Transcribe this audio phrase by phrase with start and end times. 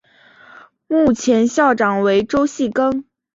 [0.87, 3.03] 目前校长为周戏庚。